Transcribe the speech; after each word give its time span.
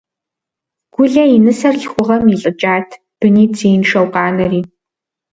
Гулэ 0.93 1.23
и 1.35 1.37
нысэр 1.45 1.75
лъхугъэм 1.81 2.23
илӀыкӀат, 2.33 2.89
бынитӀ 3.19 3.55
зеиншэу 3.59 4.07
къанэри. 4.13 4.61